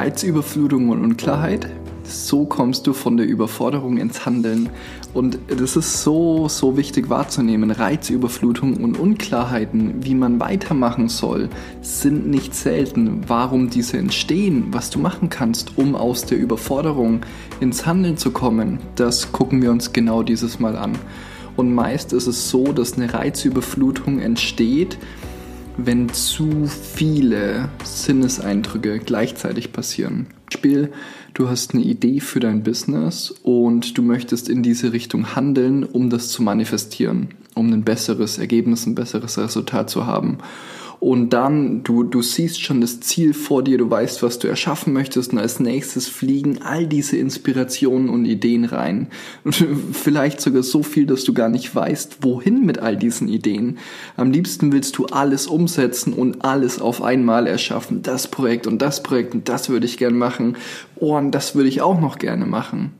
[0.00, 1.68] Reizüberflutung und Unklarheit.
[2.04, 4.70] So kommst du von der Überforderung ins Handeln.
[5.12, 7.70] Und das ist so, so wichtig wahrzunehmen.
[7.70, 11.50] Reizüberflutung und Unklarheiten, wie man weitermachen soll,
[11.82, 13.24] sind nicht selten.
[13.26, 17.20] Warum diese entstehen, was du machen kannst, um aus der Überforderung
[17.60, 20.92] ins Handeln zu kommen, das gucken wir uns genau dieses Mal an.
[21.56, 24.96] Und meist ist es so, dass eine Reizüberflutung entsteht,
[25.86, 30.26] wenn zu viele Sinneseindrücke gleichzeitig passieren.
[30.46, 30.92] Beispiel,
[31.34, 36.10] du hast eine Idee für dein Business und du möchtest in diese Richtung handeln, um
[36.10, 40.38] das zu manifestieren, um ein besseres Ergebnis, ein besseres Resultat zu haben
[41.00, 44.92] und dann du, du siehst schon das Ziel vor dir, du weißt, was du erschaffen
[44.92, 49.08] möchtest und als nächstes fliegen all diese Inspirationen und Ideen rein.
[49.92, 53.78] Vielleicht sogar so viel, dass du gar nicht weißt, wohin mit all diesen Ideen.
[54.18, 58.02] Am liebsten willst du alles umsetzen und alles auf einmal erschaffen.
[58.02, 60.56] Das Projekt und das Projekt und das würde ich gern machen.
[60.96, 62.92] Oh, und das würde ich auch noch gerne machen.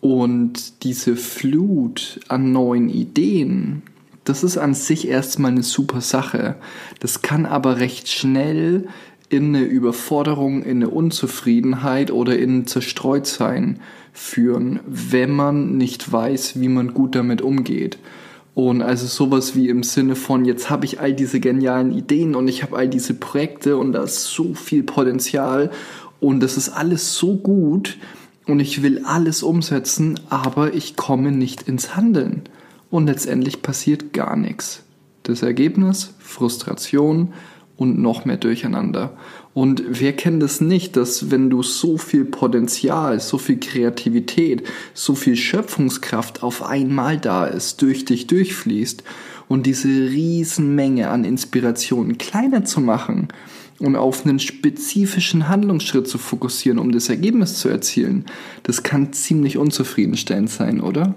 [0.00, 3.82] Und diese Flut an neuen Ideen,
[4.28, 6.56] das ist an sich erstmal eine super Sache.
[7.00, 8.88] Das kann aber recht schnell
[9.30, 13.80] in eine Überforderung, in eine Unzufriedenheit oder in ein Zerstreutsein
[14.12, 17.98] führen, wenn man nicht weiß, wie man gut damit umgeht.
[18.54, 22.48] Und also sowas wie im Sinne von, jetzt habe ich all diese genialen Ideen und
[22.48, 25.70] ich habe all diese Projekte und da ist so viel Potenzial
[26.18, 27.98] und das ist alles so gut
[28.46, 32.42] und ich will alles umsetzen, aber ich komme nicht ins Handeln
[32.90, 34.82] und letztendlich passiert gar nichts.
[35.22, 36.14] Das Ergebnis?
[36.18, 37.32] Frustration
[37.76, 39.16] und noch mehr Durcheinander.
[39.54, 44.64] Und wer kennt es nicht, dass wenn du so viel Potenzial, so viel Kreativität,
[44.94, 49.04] so viel Schöpfungskraft auf einmal da ist, durch dich durchfließt
[49.48, 53.28] und diese Riesenmenge an Inspirationen kleiner zu machen
[53.78, 58.26] und auf einen spezifischen Handlungsschritt zu fokussieren, um das Ergebnis zu erzielen,
[58.64, 61.14] das kann ziemlich unzufriedenstellend sein, oder?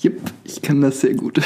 [0.00, 1.40] Jep, ich kann das sehr gut.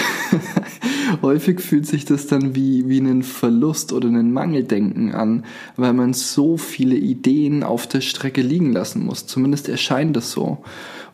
[1.23, 5.45] Häufig fühlt sich das dann wie, wie einen Verlust oder einen Mangeldenken an,
[5.77, 9.27] weil man so viele Ideen auf der Strecke liegen lassen muss.
[9.27, 10.59] Zumindest erscheint es so.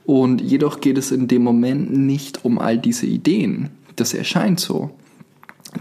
[0.04, 3.70] Und jedoch geht es in dem Moment nicht um all diese Ideen.
[3.94, 4.90] Das erscheint so.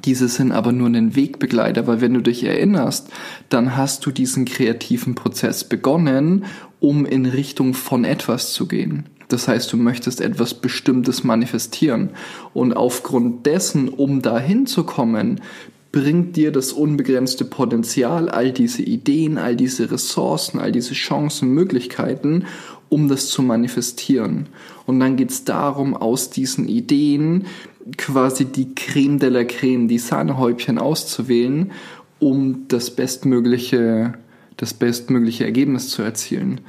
[0.06, 3.10] Diese sind aber nur ein Wegbegleiter, weil wenn du dich erinnerst,
[3.50, 6.46] dann hast du diesen kreativen Prozess begonnen,
[6.80, 9.06] um in Richtung von etwas zu gehen.
[9.28, 12.12] Das heißt, du möchtest etwas Bestimmtes manifestieren.
[12.54, 15.42] Und aufgrund dessen, um dahin zu kommen,
[15.92, 22.46] bringt dir das unbegrenzte Potenzial, all diese Ideen, all diese Ressourcen, all diese Chancen, Möglichkeiten,
[22.90, 24.48] um das zu manifestieren.
[24.86, 27.46] Und dann geht es darum, aus diesen Ideen
[27.98, 31.72] quasi die Creme de la Creme, die Sahnehäubchen auszuwählen,
[32.20, 34.14] um das bestmögliche,
[34.58, 36.62] das bestmögliche Ergebnis zu erzielen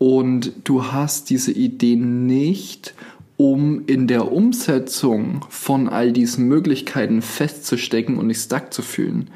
[0.00, 2.94] und du hast diese Ideen nicht,
[3.36, 9.28] um in der Umsetzung von all diesen Möglichkeiten festzustecken und nicht stuck zu fühlen.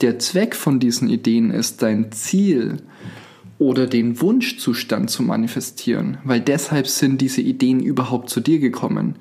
[0.00, 2.78] Der Zweck von diesen Ideen ist, dein Ziel
[3.58, 9.16] oder den Wunschzustand zu manifestieren, weil deshalb sind diese Ideen überhaupt zu dir gekommen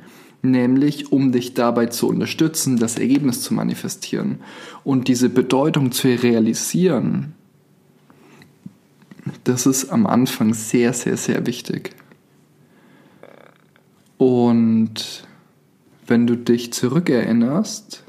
[0.45, 4.39] nämlich um dich dabei zu unterstützen, das Ergebnis zu manifestieren
[4.83, 7.33] und diese Bedeutung zu realisieren,
[9.43, 11.91] das ist am Anfang sehr, sehr, sehr wichtig.
[14.17, 15.25] Und
[16.07, 18.03] wenn du dich zurückerinnerst,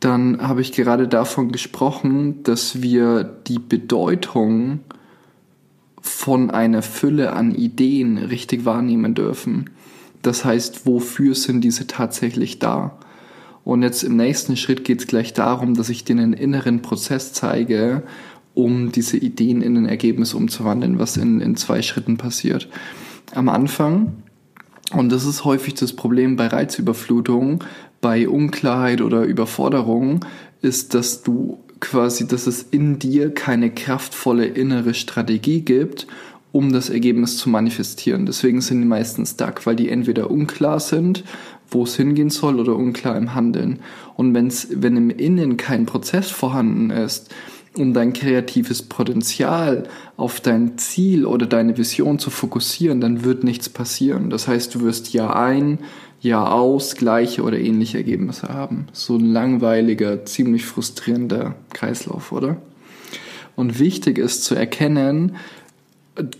[0.00, 4.80] dann habe ich gerade davon gesprochen, dass wir die Bedeutung
[6.00, 9.70] von einer Fülle an Ideen richtig wahrnehmen dürfen.
[10.22, 12.98] Das heißt, wofür sind diese tatsächlich da?
[13.64, 17.32] Und jetzt im nächsten Schritt geht es gleich darum, dass ich dir einen inneren Prozess
[17.32, 18.02] zeige,
[18.58, 22.68] um diese Ideen in ein Ergebnis umzuwandeln, was in, in zwei Schritten passiert.
[23.32, 24.14] Am Anfang,
[24.92, 27.62] und das ist häufig das Problem bei Reizüberflutung,
[28.00, 30.24] bei Unklarheit oder Überforderung,
[30.60, 36.08] ist, dass du quasi, dass es in dir keine kraftvolle innere Strategie gibt,
[36.50, 38.26] um das Ergebnis zu manifestieren.
[38.26, 41.22] Deswegen sind die meisten stuck, weil die entweder unklar sind,
[41.70, 43.78] wo es hingehen soll, oder unklar im Handeln.
[44.16, 47.32] Und wenn's, wenn im Innen kein Prozess vorhanden ist,
[47.78, 49.84] um dein kreatives Potenzial
[50.16, 54.30] auf dein Ziel oder deine Vision zu fokussieren, dann wird nichts passieren.
[54.30, 55.78] Das heißt, du wirst Jahr ein,
[56.20, 58.86] Jahr aus gleiche oder ähnliche Ergebnisse haben.
[58.92, 62.56] So ein langweiliger, ziemlich frustrierender Kreislauf, oder?
[63.54, 65.36] Und wichtig ist zu erkennen,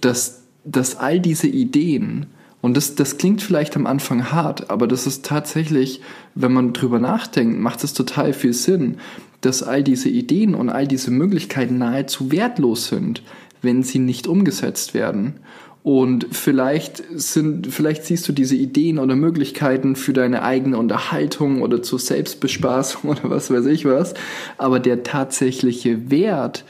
[0.00, 2.26] dass, dass all diese Ideen
[2.60, 6.00] Und das, das klingt vielleicht am Anfang hart, aber das ist tatsächlich,
[6.34, 8.96] wenn man drüber nachdenkt, macht es total viel Sinn,
[9.40, 13.22] dass all diese Ideen und all diese Möglichkeiten nahezu wertlos sind,
[13.62, 15.34] wenn sie nicht umgesetzt werden.
[15.82, 21.82] Und vielleicht sind, vielleicht siehst du diese Ideen oder Möglichkeiten für deine eigene Unterhaltung oder
[21.82, 24.14] zur Selbstbespaßung oder was weiß ich was.
[24.58, 26.64] Aber der tatsächliche Wert,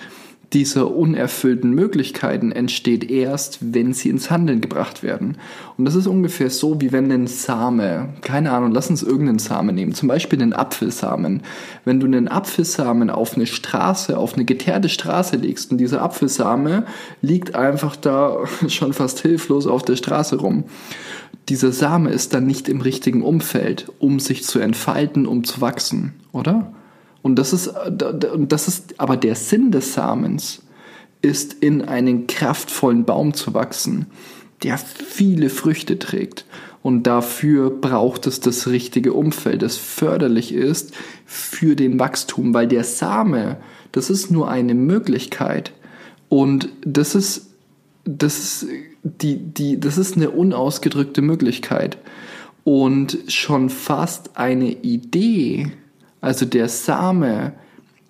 [0.54, 5.36] dieser unerfüllten Möglichkeiten entsteht erst, wenn sie ins Handeln gebracht werden.
[5.76, 9.74] Und das ist ungefähr so, wie wenn ein Same, keine Ahnung, lass uns irgendeinen Samen
[9.74, 11.42] nehmen, zum Beispiel einen Apfelsamen.
[11.84, 16.84] Wenn du einen Apfelsamen auf eine Straße, auf eine geteerte Straße legst und dieser Apfelsame
[17.20, 20.64] liegt einfach da schon fast hilflos auf der Straße rum.
[21.50, 26.14] Dieser Same ist dann nicht im richtigen Umfeld, um sich zu entfalten, um zu wachsen,
[26.32, 26.72] oder?
[27.22, 30.62] Und das ist, das ist aber der Sinn des Samens,
[31.22, 34.06] ist in einen kraftvollen Baum zu wachsen,
[34.62, 36.44] der viele Früchte trägt.
[36.82, 40.94] Und dafür braucht es das richtige Umfeld, das förderlich ist
[41.26, 43.56] für den Wachstum, weil der Same,
[43.92, 45.72] das ist nur eine Möglichkeit.
[46.28, 47.50] Und das ist,
[48.04, 48.66] das ist,
[49.02, 51.98] die, die, das ist eine unausgedrückte Möglichkeit.
[52.64, 55.72] Und schon fast eine Idee,
[56.20, 57.52] also der Same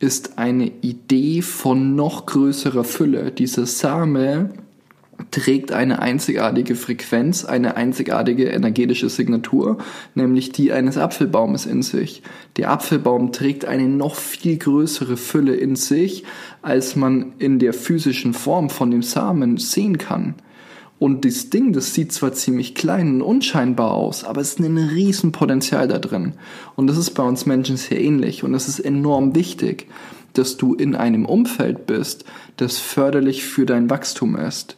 [0.00, 3.32] ist eine Idee von noch größerer Fülle.
[3.32, 4.50] Dieser Same
[5.32, 9.78] trägt eine einzigartige Frequenz, eine einzigartige energetische Signatur,
[10.14, 12.22] nämlich die eines Apfelbaumes in sich.
[12.56, 16.24] Der Apfelbaum trägt eine noch viel größere Fülle in sich,
[16.62, 20.36] als man in der physischen Form von dem Samen sehen kann.
[20.98, 24.76] Und das Ding, das sieht zwar ziemlich klein und unscheinbar aus, aber es ist ein
[24.76, 26.34] riesen Potenzial da drin.
[26.74, 28.42] Und das ist bei uns Menschen sehr ähnlich.
[28.42, 29.86] Und es ist enorm wichtig,
[30.32, 32.24] dass du in einem Umfeld bist,
[32.56, 34.76] das förderlich für dein Wachstum ist.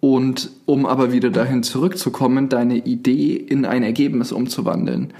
[0.00, 5.14] Und um aber wieder dahin zurückzukommen, deine Idee in ein Ergebnis umzuwandeln.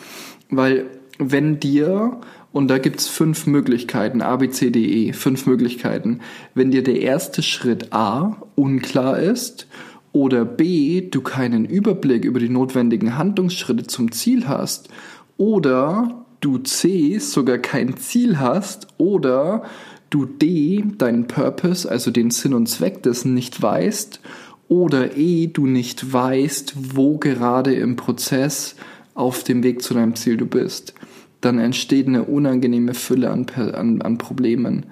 [0.51, 0.85] Weil
[1.19, 2.21] wenn dir,
[2.53, 6.21] und da gibt's fünf Möglichkeiten, A, B, C, D, E, fünf Möglichkeiten,
[6.55, 9.67] wenn dir der erste Schritt A unklar ist
[10.15, 14.89] oder B, du keinen Überblick über die notwendigen Handlungsschritte zum Ziel hast
[15.37, 19.65] oder du C, sogar kein Ziel hast oder
[20.11, 24.21] du D, deinen Purpose, also den Sinn und Zweck dessen nicht weißt
[24.69, 28.77] oder E, du nicht weißt, wo gerade im Prozess
[29.15, 30.95] auf dem Weg zu deinem Ziel du bist,
[31.41, 34.87] dann entsteht eine unangenehme Fülle an, an, an Problemen.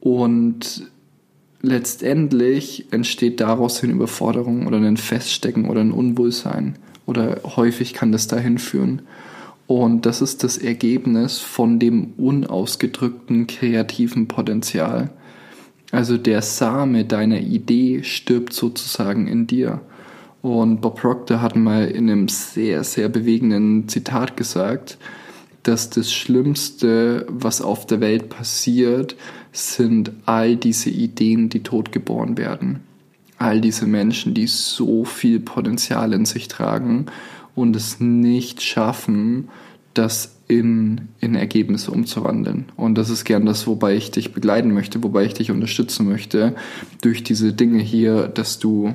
[0.00, 0.90] Und
[1.62, 6.76] letztendlich entsteht daraus eine Überforderung oder ein Feststecken oder ein Unwohlsein.
[7.06, 9.02] Oder häufig kann das dahin führen.
[9.66, 15.10] Und das ist das Ergebnis von dem unausgedrückten kreativen Potenzial.
[15.92, 19.80] Also der Same deiner Idee stirbt sozusagen in dir.
[20.42, 24.98] Und Bob Proctor hat mal in einem sehr, sehr bewegenden Zitat gesagt,
[25.62, 29.14] dass das Schlimmste, was auf der Welt passiert,
[29.52, 32.80] sind all diese Ideen, die totgeboren werden.
[33.38, 37.06] All diese Menschen, die so viel Potenzial in sich tragen
[37.54, 39.48] und es nicht schaffen,
[39.94, 42.66] das in, in Ergebnisse umzuwandeln.
[42.76, 46.54] Und das ist gern das, wobei ich dich begleiten möchte, wobei ich dich unterstützen möchte,
[47.00, 48.94] durch diese Dinge hier, dass du,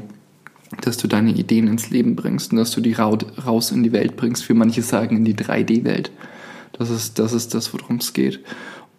[0.82, 4.16] dass du deine Ideen ins Leben bringst und dass du die raus in die Welt
[4.18, 6.12] bringst, wie manche sagen, in die 3D-Welt.
[6.74, 8.40] Das ist, das ist das, worum es geht.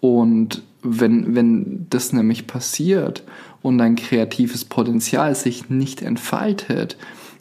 [0.01, 3.25] Und wenn, wenn das nämlich passiert
[3.63, 6.97] und dein kreatives Potenzial sich nicht entfaltet,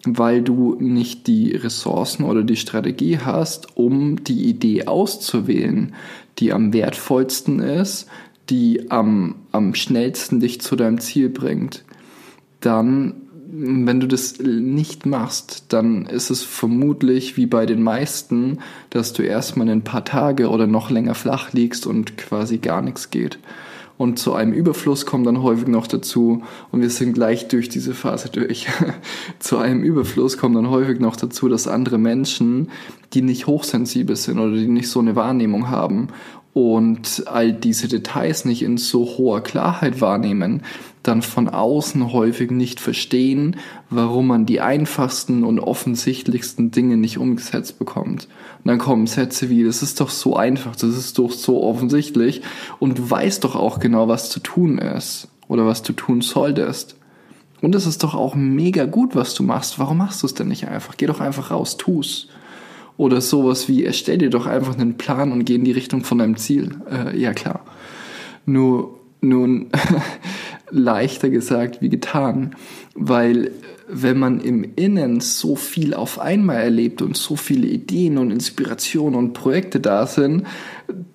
[0.06, 5.94] weil du nicht die Ressourcen oder die Strategie hast, um die Idee auszuwählen,
[6.40, 8.08] die am wertvollsten ist,
[8.50, 11.84] die am, am schnellsten dich zu deinem Ziel bringt,
[12.62, 19.14] dann wenn du das nicht machst, dann ist es vermutlich wie bei den meisten, dass
[19.14, 23.40] du erstmal ein paar Tage oder noch länger flach liegst und quasi gar nichts geht.
[23.98, 27.96] Und zu einem Überfluss kommt dann häufig noch dazu, und wir sind gleich durch diese
[27.96, 28.68] Phase durch,
[29.40, 32.70] zu einem Überfluss kommt dann häufig noch dazu, dass andere Menschen,
[33.14, 36.10] die nicht hochsensibel sind oder die nicht so eine Wahrnehmung haben
[36.58, 40.64] und all diese Details nicht in so hoher Klarheit wahrnehmen,
[41.04, 43.58] dann von außen häufig nicht verstehen,
[43.92, 48.28] warum man die einfachsten und offensichtlichsten Dinge nicht umgesetzt bekommt.
[48.64, 52.42] Und dann kommen Sätze wie, das ist doch so einfach, das ist doch so offensichtlich
[52.80, 56.96] und du weißt doch auch genau, was zu tun ist oder was du tun solltest.
[57.62, 59.80] Und es ist doch auch mega gut, was du machst.
[59.80, 60.98] Warum machst du es denn nicht einfach?
[60.98, 62.30] Geh doch einfach raus, tu's.
[62.98, 66.18] Oder sowas wie, erstell dir doch einfach einen Plan und geh in die Richtung von
[66.18, 66.76] deinem Ziel.
[66.92, 67.64] Äh, ja klar.
[68.46, 69.68] Nur, nun,
[70.72, 72.56] leichter gesagt wie getan,
[72.96, 73.52] weil
[73.88, 79.18] wenn man im Innen so viel auf einmal erlebt und so viele Ideen und Inspirationen
[79.18, 80.44] und Projekte da sind,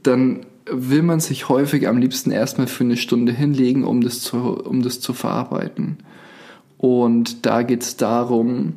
[0.03, 4.39] dann will man sich häufig am liebsten erstmal für eine Stunde hinlegen, um das zu,
[4.39, 5.99] um das zu verarbeiten.
[6.79, 8.75] Und da geht es darum,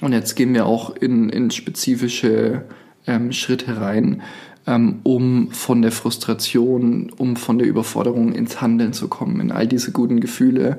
[0.00, 2.64] und jetzt gehen wir auch in, in spezifische
[3.06, 4.22] ähm, Schritte rein,
[4.66, 9.66] ähm, um von der Frustration, um von der Überforderung ins Handeln zu kommen, in all
[9.66, 10.78] diese guten Gefühle,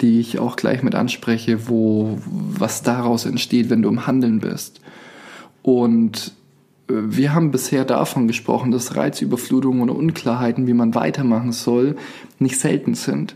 [0.00, 4.80] die ich auch gleich mit anspreche, wo was daraus entsteht, wenn du im Handeln bist.
[5.62, 6.32] Und
[6.88, 11.96] äh, wir haben bisher davon gesprochen, dass Reizüberflutungen oder Unklarheiten, wie man weitermachen soll,
[12.38, 13.34] nicht selten sind.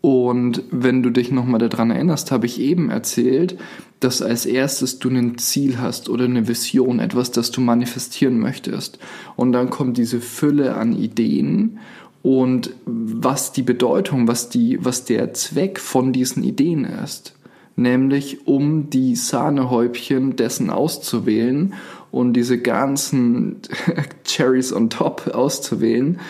[0.00, 3.58] Und wenn du dich nochmal daran erinnerst, habe ich eben erzählt,
[4.00, 8.98] dass als erstes du ein Ziel hast oder eine Vision, etwas, das du manifestieren möchtest.
[9.36, 11.78] Und dann kommt diese Fülle an Ideen
[12.22, 17.34] und was die Bedeutung, was die, was der Zweck von diesen Ideen ist.
[17.76, 21.74] Nämlich um die Sahnehäubchen dessen auszuwählen
[22.10, 23.56] und diese ganzen
[24.24, 26.20] Cherries on top auszuwählen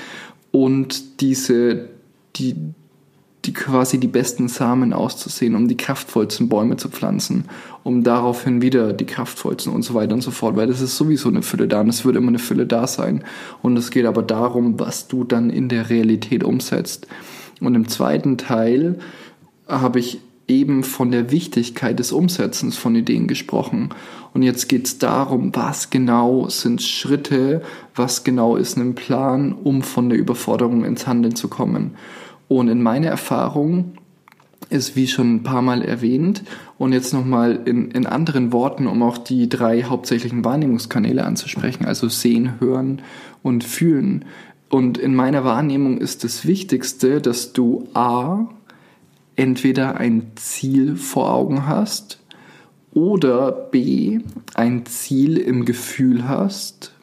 [0.53, 1.89] und diese,
[2.37, 2.55] die,
[3.50, 7.47] die quasi die besten Samen auszusehen, um die kraftvollsten Bäume zu pflanzen,
[7.83, 11.30] um daraufhin wieder die kraftvollsten und so weiter und so fort, weil das ist sowieso
[11.30, 13.25] eine Fülle da und es wird immer eine Fülle da sein.
[13.61, 17.09] Und es geht aber darum, was du dann in der Realität umsetzt.
[17.61, 19.00] Und im zweiten Teil
[19.66, 23.88] habe ich eben von der Wichtigkeit des Umsetzens von Ideen gesprochen.
[24.33, 27.62] Und jetzt geht es darum, was genau sind Schritte,
[27.97, 31.97] was genau ist ein Plan, um von der Überforderung ins Handeln zu kommen.
[32.50, 33.92] Und in meiner Erfahrung
[34.71, 36.42] ist, wie schon ein paar Mal erwähnt,
[36.78, 42.09] und jetzt nochmal in, in anderen Worten, um auch die drei hauptsächlichen Wahrnehmungskanäle anzusprechen, also
[42.09, 43.02] sehen, hören
[43.45, 44.25] und fühlen.
[44.69, 48.49] Und in meiner Wahrnehmung ist das Wichtigste, dass du A,
[49.37, 52.19] entweder ein Ziel vor Augen hast
[52.92, 54.19] oder B,
[54.54, 56.95] ein Ziel im Gefühl hast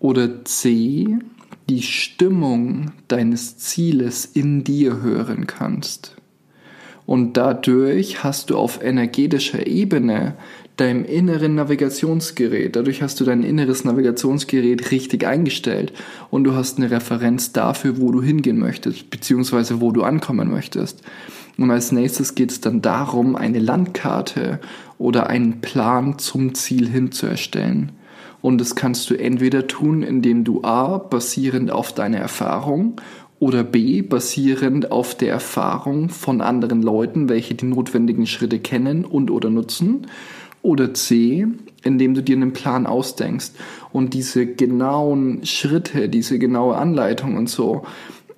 [0.00, 1.16] oder C,
[1.68, 6.16] die Stimmung deines Zieles in dir hören kannst.
[7.06, 10.34] Und dadurch hast du auf energetischer Ebene
[10.76, 15.92] deinem inneren Navigationsgerät, dadurch hast du dein inneres Navigationsgerät richtig eingestellt
[16.30, 21.02] und du hast eine Referenz dafür, wo du hingehen möchtest, beziehungsweise wo du ankommen möchtest.
[21.56, 24.60] Und als nächstes geht es dann darum, eine Landkarte
[24.98, 27.92] oder einen Plan zum Ziel hin zu erstellen.
[28.46, 33.00] Und das kannst du entweder tun, indem du A, basierend auf deiner Erfahrung
[33.40, 39.32] oder B, basierend auf der Erfahrung von anderen Leuten, welche die notwendigen Schritte kennen und
[39.32, 40.06] oder nutzen.
[40.62, 41.48] Oder C,
[41.82, 43.50] indem du dir einen Plan ausdenkst
[43.92, 47.82] und diese genauen Schritte, diese genaue Anleitung und so,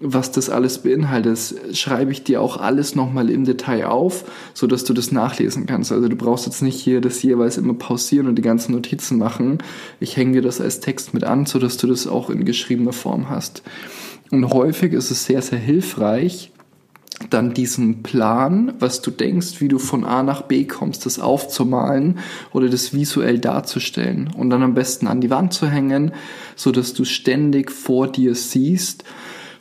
[0.01, 4.25] was das alles beinhaltet, schreibe ich dir auch alles nochmal im Detail auf,
[4.55, 5.91] so dass du das nachlesen kannst.
[5.91, 9.59] Also du brauchst jetzt nicht hier das jeweils immer pausieren und die ganzen Notizen machen.
[9.99, 12.93] Ich hänge dir das als Text mit an, so dass du das auch in geschriebener
[12.93, 13.63] Form hast.
[14.31, 16.53] Und häufig ist es sehr, sehr hilfreich,
[17.31, 22.21] dann diesen Plan, was du denkst, wie du von A nach B kommst, das aufzumalen
[22.53, 26.13] oder das visuell darzustellen und dann am besten an die Wand zu hängen,
[26.55, 29.03] so dass du ständig vor dir siehst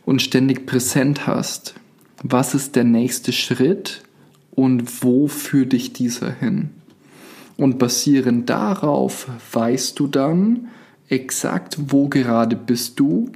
[0.07, 1.75] und ständig präsent hast,
[2.23, 4.03] was ist der nächste Schritt
[4.51, 6.69] und wo führt dich dieser hin?
[7.57, 10.69] Und basierend darauf weißt du dann
[11.09, 13.29] exakt, wo gerade bist du,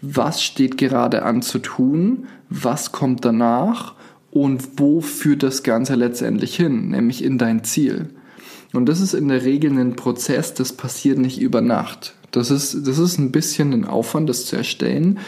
[0.00, 3.92] was steht gerade an zu tun, was kommt danach
[4.30, 8.08] und wo führt das Ganze letztendlich hin, nämlich in dein Ziel.
[8.72, 12.14] Und das ist in der Regel ein Prozess, das passiert nicht über Nacht.
[12.30, 15.18] Das ist, das ist ein bisschen ein Aufwand, das zu erstellen.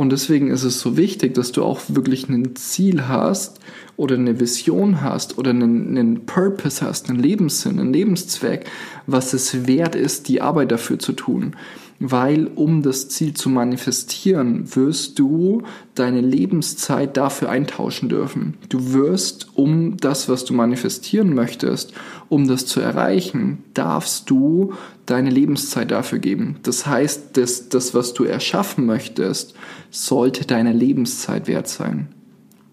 [0.00, 3.60] Und deswegen ist es so wichtig, dass du auch wirklich ein Ziel hast
[3.98, 8.64] oder eine Vision hast oder einen, einen Purpose hast, einen Lebenssinn, einen Lebenszweck,
[9.06, 11.54] was es wert ist, die Arbeit dafür zu tun
[12.00, 15.62] weil um das Ziel zu manifestieren, wirst du
[15.94, 18.54] deine Lebenszeit dafür eintauschen dürfen.
[18.70, 21.92] Du wirst, um das, was du manifestieren möchtest,
[22.30, 24.72] um das zu erreichen, darfst du
[25.04, 26.56] deine Lebenszeit dafür geben.
[26.62, 29.54] Das heißt, das, das was du erschaffen möchtest,
[29.90, 32.08] sollte deine Lebenszeit wert sein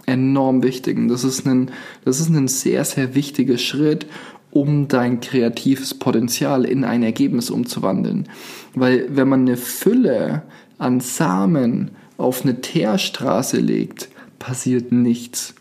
[0.08, 0.98] enorm wichtig.
[0.98, 1.70] Und das ist ein,
[2.06, 4.08] das ist ein sehr, sehr wichtiger Schritt,
[4.52, 8.30] um dein kreatives Potenzial in ein Ergebnis umzuwandeln.
[8.74, 10.44] Weil wenn man eine Fülle
[10.78, 15.56] an Samen auf eine Teerstraße legt, passiert nichts.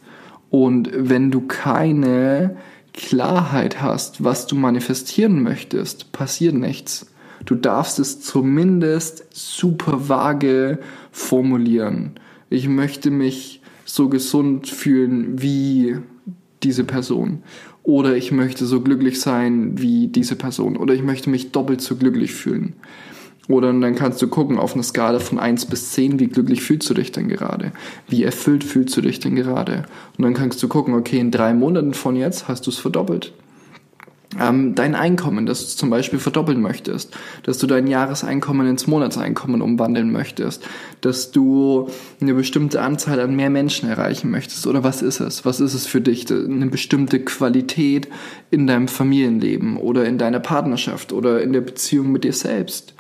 [0.50, 2.56] Und wenn du keine
[2.92, 7.06] Klarheit hast, was du manifestieren möchtest, passiert nichts.
[7.44, 10.78] Du darfst es zumindest super vage
[11.12, 12.12] formulieren.
[12.48, 15.96] Ich möchte mich so gesund fühlen wie
[16.62, 17.42] diese Person.
[17.86, 20.76] Oder ich möchte so glücklich sein wie diese Person.
[20.76, 22.72] Oder ich möchte mich doppelt so glücklich fühlen.
[23.46, 26.90] Oder dann kannst du gucken auf eine Skala von 1 bis 10, wie glücklich fühlst
[26.90, 27.70] du dich denn gerade?
[28.08, 29.84] Wie erfüllt fühlst du dich denn gerade?
[30.18, 33.32] Und dann kannst du gucken, okay, in drei Monaten von jetzt hast du es verdoppelt
[34.40, 39.62] ähm, dein Einkommen, das du zum Beispiel verdoppeln möchtest, dass du dein Jahreseinkommen ins Monatseinkommen
[39.62, 40.64] umwandeln möchtest,
[41.00, 41.88] dass du
[42.20, 45.44] eine bestimmte Anzahl an mehr Menschen erreichen möchtest oder was ist es?
[45.44, 46.30] Was ist es für dich?
[46.30, 48.08] Eine bestimmte Qualität
[48.50, 52.94] in deinem Familienleben oder in deiner Partnerschaft oder in der Beziehung mit dir selbst.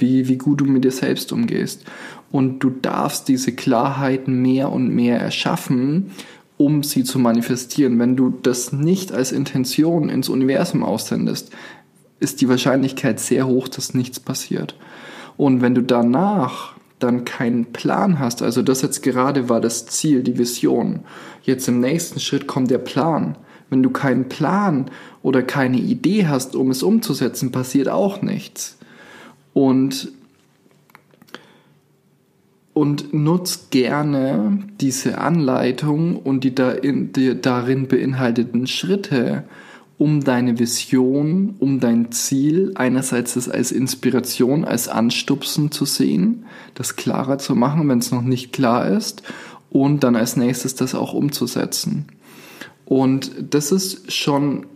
[0.00, 1.84] Wie, wie gut du mit dir selbst umgehst.
[2.30, 6.12] Und du darfst diese Klarheiten mehr und mehr erschaffen
[6.58, 7.98] um sie zu manifestieren.
[7.98, 11.50] Wenn du das nicht als Intention ins Universum aussendest,
[12.20, 14.76] ist die Wahrscheinlichkeit sehr hoch, dass nichts passiert.
[15.36, 20.24] Und wenn du danach dann keinen Plan hast, also das jetzt gerade war das Ziel,
[20.24, 21.00] die Vision,
[21.42, 23.38] jetzt im nächsten Schritt kommt der Plan.
[23.70, 24.90] Wenn du keinen Plan
[25.22, 28.78] oder keine Idee hast, um es umzusetzen, passiert auch nichts.
[29.52, 30.10] Und
[32.78, 39.42] und nutz gerne diese Anleitung und die, darin, die darin beinhalteten Schritte,
[39.98, 46.44] um deine Vision, um dein Ziel einerseits das als Inspiration, als Anstupsen zu sehen,
[46.76, 49.24] das klarer zu machen, wenn es noch nicht klar ist,
[49.70, 52.06] und dann als nächstes das auch umzusetzen.
[52.84, 54.66] Und das ist schon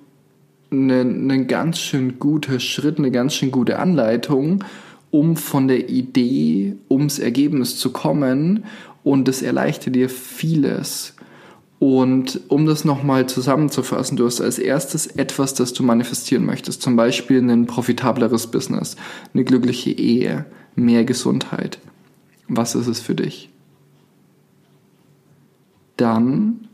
[0.73, 4.65] ein ne ganz schön guter Schritt, eine ganz schön gute Anleitung,
[5.13, 8.65] um von der Idee ums Ergebnis zu kommen
[9.05, 11.15] und es erleichtert dir vieles.
[11.79, 16.97] Und um das nochmal zusammenzufassen, du hast als erstes etwas, das du manifestieren möchtest, zum
[16.97, 18.97] Beispiel ein profitableres Business,
[19.35, 21.79] eine glückliche Ehe, mehr Gesundheit.
[22.49, 23.51] Was ist es für dich?
[25.99, 26.69] Dann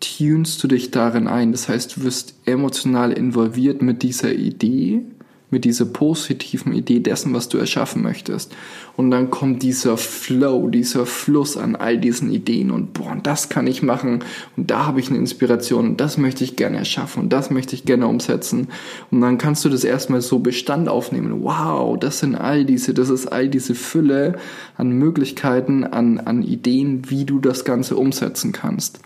[0.00, 5.02] tunst du dich darin ein, das heißt, du wirst emotional involviert mit dieser Idee
[5.50, 8.54] mit dieser positiven Idee dessen, was du erschaffen möchtest.
[8.96, 13.48] Und dann kommt dieser Flow, dieser Fluss an all diesen Ideen und boah, und das
[13.48, 14.24] kann ich machen
[14.56, 17.74] und da habe ich eine Inspiration und das möchte ich gerne erschaffen und das möchte
[17.74, 18.68] ich gerne umsetzen.
[19.10, 21.42] Und dann kannst du das erstmal so Bestand aufnehmen.
[21.42, 24.36] Wow, das sind all diese, das ist all diese Fülle
[24.76, 29.00] an Möglichkeiten, an, an Ideen, wie du das Ganze umsetzen kannst.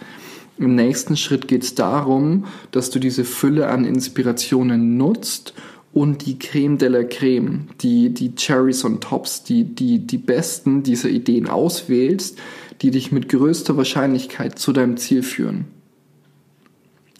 [0.59, 5.55] Im nächsten Schritt geht es darum, dass du diese Fülle an Inspirationen nutzt
[5.93, 10.83] und die Creme de la Creme, die, die Cherries on Tops, die, die, die besten
[10.83, 12.39] dieser Ideen auswählst,
[12.81, 15.67] die dich mit größter Wahrscheinlichkeit zu deinem Ziel führen.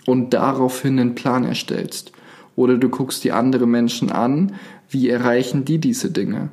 [0.07, 2.13] Und daraufhin einen Plan erstellst.
[2.57, 4.55] Oder du guckst die anderen Menschen an,
[4.89, 6.51] wie erreichen die diese Dinge?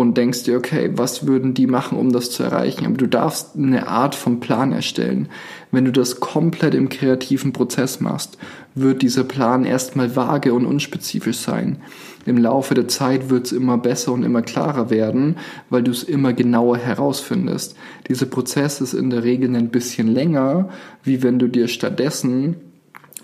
[0.00, 2.86] Und denkst dir, okay, was würden die machen, um das zu erreichen?
[2.86, 5.28] Aber du darfst eine Art von Plan erstellen.
[5.70, 8.38] Wenn du das komplett im kreativen Prozess machst,
[8.74, 11.76] wird dieser Plan erstmal vage und unspezifisch sein.
[12.24, 15.36] Im Laufe der Zeit wird es immer besser und immer klarer werden,
[15.68, 17.76] weil du es immer genauer herausfindest.
[18.08, 20.70] Dieser Prozess ist in der Regel ein bisschen länger,
[21.04, 22.56] wie wenn du dir stattdessen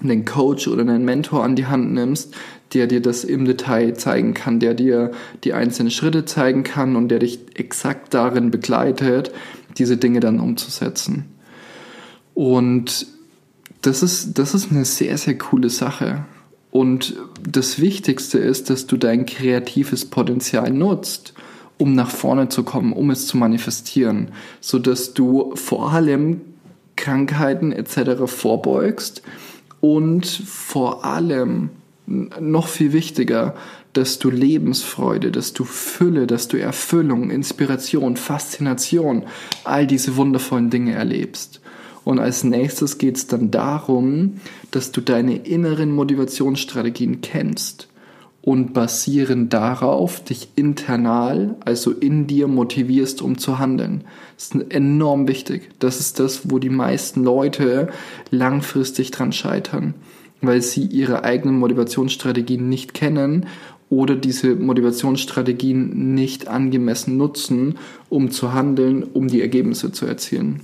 [0.03, 2.35] einen Coach oder einen Mentor an die Hand nimmst,
[2.75, 5.11] der dir das im Detail zeigen kann, der dir
[5.45, 9.33] die einzelnen Schritte zeigen kann und der dich exakt darin begleitet,
[9.79, 11.25] diese Dinge dann umzusetzen.
[12.35, 13.07] Und
[13.83, 16.25] das ist, das ist eine sehr, sehr coole Sache.
[16.71, 17.17] Und
[17.49, 21.33] das Wichtigste ist, dass du dein kreatives Potenzial nutzt,
[21.79, 26.41] um nach vorne zu kommen, um es zu manifestieren, so dass du vor allem
[26.97, 28.27] Krankheiten etc.
[28.27, 29.23] vorbeugst
[29.81, 31.71] und vor allem
[32.09, 33.55] noch viel wichtiger,
[33.93, 39.25] dass du Lebensfreude, dass du Fülle, dass du Erfüllung, Inspiration, Faszination,
[39.65, 41.61] all diese wundervollen Dinge erlebst.
[42.05, 44.41] Und als nächstes geht es dann darum,
[44.71, 47.89] dass du deine inneren Motivationsstrategien kennst
[48.41, 54.05] und basierend darauf dich internal, also in dir motivierst, um zu handeln.
[54.37, 55.69] Das ist enorm wichtig.
[55.81, 57.89] Das ist das, wo die meisten Leute
[58.31, 59.95] langfristig dran scheitern
[60.41, 63.47] weil sie ihre eigenen Motivationsstrategien nicht kennen
[63.91, 70.61] oder diese Motivationsstrategien nicht angemessen nutzen, um zu handeln, um die Ergebnisse zu erzielen.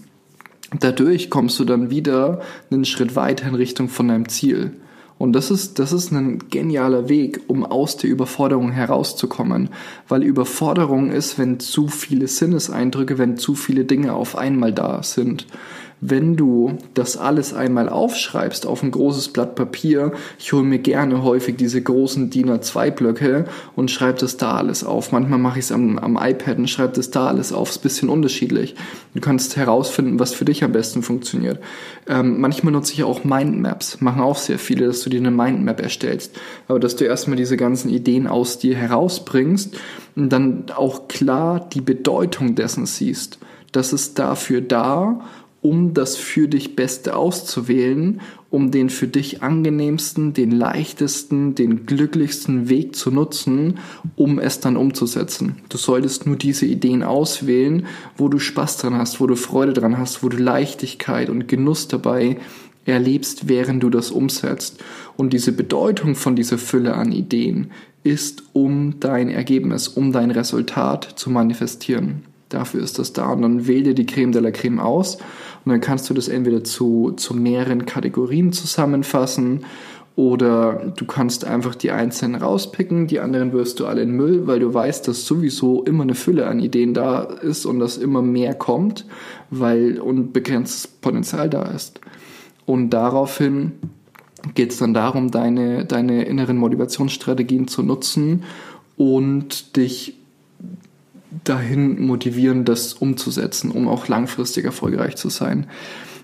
[0.78, 4.72] Dadurch kommst du dann wieder einen Schritt weiter in Richtung von deinem Ziel.
[5.16, 9.70] Und das ist, das ist ein genialer Weg, um aus der Überforderung herauszukommen.
[10.08, 15.46] Weil Überforderung ist, wenn zu viele Sinneseindrücke, wenn zu viele Dinge auf einmal da sind
[16.06, 21.22] wenn du das alles einmal aufschreibst auf ein großes Blatt Papier, ich hole mir gerne
[21.22, 25.12] häufig diese großen DIN A2-Blöcke und schreibe das da alles auf.
[25.12, 27.70] Manchmal mache ich es am, am iPad und schreibe das da alles auf.
[27.70, 28.74] Ist ein bisschen unterschiedlich.
[29.14, 31.58] Du kannst herausfinden, was für dich am besten funktioniert.
[32.06, 34.02] Ähm, manchmal nutze ich auch Mindmaps.
[34.02, 36.36] Machen auch sehr viele, dass du dir eine Mindmap erstellst.
[36.68, 39.78] Aber dass du erstmal diese ganzen Ideen aus dir herausbringst
[40.16, 43.38] und dann auch klar die Bedeutung dessen siehst.
[43.72, 45.20] Das ist dafür da,
[45.64, 52.68] um das für dich Beste auszuwählen, um den für dich angenehmsten, den leichtesten, den glücklichsten
[52.68, 53.78] Weg zu nutzen,
[54.14, 55.56] um es dann umzusetzen.
[55.70, 57.86] Du solltest nur diese Ideen auswählen,
[58.18, 61.88] wo du Spaß dran hast, wo du Freude dran hast, wo du Leichtigkeit und Genuss
[61.88, 62.36] dabei
[62.84, 64.84] erlebst, während du das umsetzt.
[65.16, 67.70] Und diese Bedeutung von dieser Fülle an Ideen
[68.02, 72.24] ist, um dein Ergebnis, um dein Resultat zu manifestieren.
[72.54, 73.32] Dafür ist das da.
[73.32, 75.18] Und dann wähl dir die Creme de la Creme aus
[75.64, 79.64] und dann kannst du das entweder zu, zu mehreren Kategorien zusammenfassen
[80.16, 84.60] oder du kannst einfach die einzelnen rauspicken, die anderen wirst du alle in Müll, weil
[84.60, 88.54] du weißt, dass sowieso immer eine Fülle an Ideen da ist und dass immer mehr
[88.54, 89.06] kommt,
[89.50, 92.00] weil unbegrenztes Potenzial da ist.
[92.64, 93.72] Und daraufhin
[94.54, 98.44] geht es dann darum, deine, deine inneren Motivationsstrategien zu nutzen
[98.96, 100.18] und dich
[101.44, 105.66] dahin motivieren, das umzusetzen, um auch langfristig erfolgreich zu sein.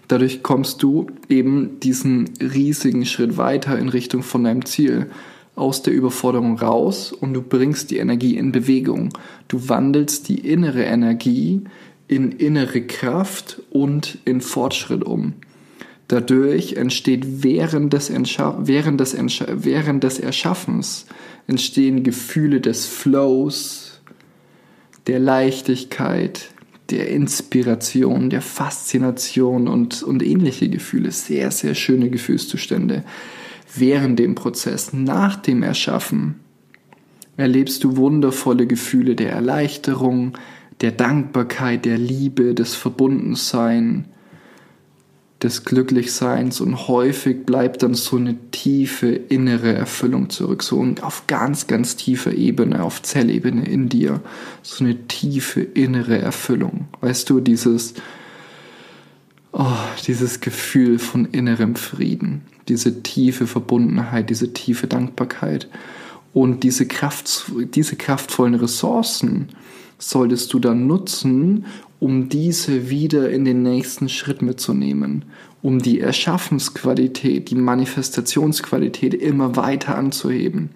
[0.09, 5.07] Dadurch kommst du eben diesen riesigen Schritt weiter in Richtung von deinem Ziel
[5.55, 9.11] aus der Überforderung raus und du bringst die Energie in Bewegung.
[9.49, 11.63] Du wandelst die innere Energie
[12.11, 15.35] in innere Kraft und in Fortschritt um.
[16.09, 21.07] Dadurch entsteht während des, Entscha während des, Entscha während des Erschaffens
[21.47, 23.90] entstehen Gefühle des Flows,
[25.07, 26.51] der Leichtigkeit,
[26.91, 31.11] der Inspiration, der Faszination und, und ähnliche Gefühle.
[31.13, 33.05] Sehr, sehr schöne Gefühlszustände.
[33.75, 36.41] Während dem Prozess, nach dem Erschaffen,
[37.37, 40.37] erlebst du wundervolle Gefühle der Erleichterung,
[40.81, 44.07] der Dankbarkeit, der Liebe, des Verbundensein,
[45.43, 51.67] des Glücklichseins und häufig bleibt dann so eine tiefe innere Erfüllung zurück, so auf ganz,
[51.67, 54.21] ganz tiefer Ebene, auf Zellebene in dir,
[54.63, 56.89] so eine tiefe innere Erfüllung.
[57.01, 57.95] Weißt du, dieses,
[59.53, 59.65] oh,
[60.07, 65.69] dieses Gefühl von innerem Frieden, diese tiefe Verbundenheit, diese tiefe Dankbarkeit
[66.35, 69.49] und diese Kraft, diese kraftvollen Ressourcen
[69.99, 71.65] solltest du dann nutzen,
[72.01, 75.27] um diese wieder in den nächsten Schritt mitzunehmen,
[75.63, 80.71] um die Erschaffensqualität, die Manifestationsqualität immer weiter anzuheben.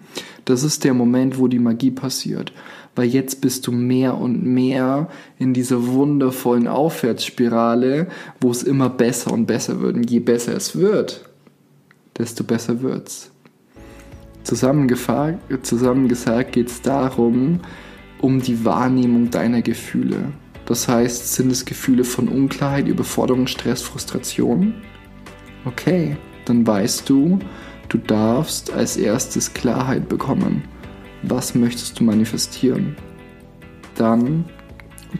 [0.45, 2.53] Das ist der Moment, wo die Magie passiert,
[2.95, 5.09] weil jetzt bist du mehr und mehr
[5.39, 8.07] in dieser wundervollen Aufwärtsspirale,
[8.39, 9.95] wo es immer besser und besser wird.
[9.95, 11.27] Und je besser es wird,
[12.17, 13.31] desto besser wird's.
[14.43, 17.61] Zusammengesagt geht es darum,
[18.21, 20.31] um die Wahrnehmung deiner Gefühle.
[20.65, 24.73] Das heißt, sind es Gefühle von Unklarheit, Überforderung, Stress, Frustration?
[25.65, 27.39] Okay, dann weißt du,
[27.89, 30.63] du darfst als erstes Klarheit bekommen.
[31.21, 32.95] Was möchtest du manifestieren?
[33.95, 34.45] Dann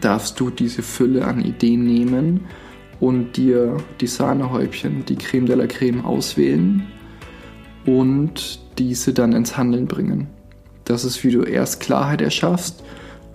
[0.00, 2.40] darfst du diese Fülle an Ideen nehmen
[3.00, 6.86] und dir die Sahnehäubchen, die Creme de la Creme auswählen
[7.84, 10.28] und diese dann ins Handeln bringen.
[10.84, 12.84] Das ist, wie du erst Klarheit erschaffst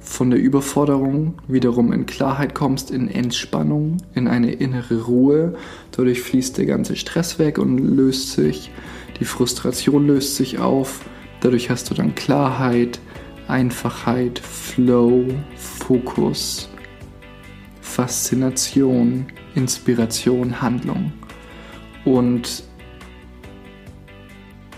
[0.02, 5.54] von der Überforderung wiederum in Klarheit kommst, in Entspannung, in eine innere Ruhe.
[5.92, 8.72] Dadurch fließt der ganze Stress weg und löst sich,
[9.20, 11.02] die Frustration löst sich auf.
[11.42, 13.00] Dadurch hast du dann Klarheit,
[13.48, 16.70] Einfachheit, Flow, Fokus,
[17.82, 21.14] Faszination, Inspiration, Handlung.
[22.06, 22.64] Und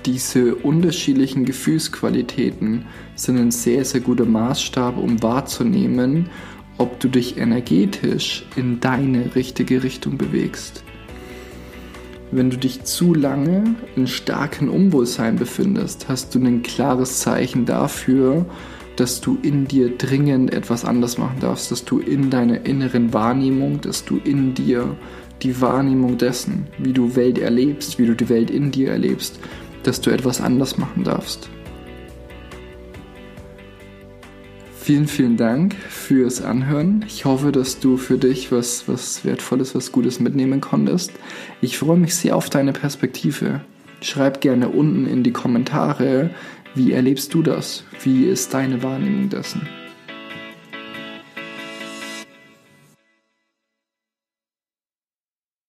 [0.05, 6.30] diese unterschiedlichen Gefühlsqualitäten sind ein sehr, sehr guter Maßstab, um wahrzunehmen,
[6.78, 10.84] ob du dich energetisch in deine richtige Richtung bewegst.
[12.32, 18.47] Wenn du dich zu lange in starkem Unwohlsein befindest, hast du ein klares Zeichen dafür,
[18.95, 23.82] dass du in dir dringend etwas anders machen darfst, dass du in deiner inneren Wahrnehmung,
[23.82, 24.95] dass du in dir
[25.43, 29.39] die Wahrnehmung dessen, wie du Welt erlebst, wie du die Welt in dir erlebst,
[29.84, 31.49] dass du etwas anders machen darfst.
[34.84, 37.06] Vielen, vielen Dank fürs Anhören.
[37.08, 41.13] Ich hoffe, dass du für dich was, was Wertvolles, was Gutes mitnehmen konntest.
[41.62, 43.62] Ich freue mich sehr auf deine Perspektive.
[44.02, 46.32] Schreib gerne unten in die Kommentare,
[46.76, 47.86] wie erlebst du das?
[48.04, 49.62] Wie ist deine Wahrnehmung dessen?